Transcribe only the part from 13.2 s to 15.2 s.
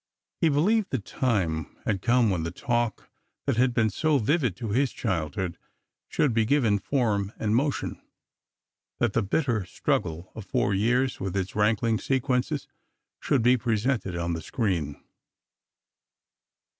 be presented on the screen.